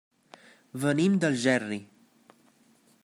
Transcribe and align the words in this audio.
Venim 0.85 1.19
d'Algerri. 1.25 1.79